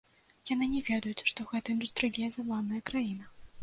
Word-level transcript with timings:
Яны 0.51 0.69
не 0.71 0.81
ведаюць, 0.87 1.25
што 1.33 1.47
гэта 1.53 1.77
індустрыялізаваная 1.77 2.85
краіна. 2.93 3.35